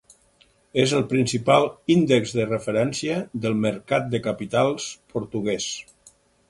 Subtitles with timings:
[0.83, 1.67] És el principal
[1.97, 5.75] índex de referència del mercat de capitals portuguès.